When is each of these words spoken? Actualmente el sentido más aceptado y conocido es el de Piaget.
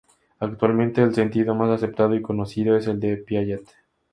Actualmente 0.39 1.03
el 1.03 1.13
sentido 1.13 1.53
más 1.53 1.69
aceptado 1.69 2.15
y 2.15 2.23
conocido 2.23 2.75
es 2.75 2.87
el 2.87 2.99
de 2.99 3.17
Piaget. 3.17 3.61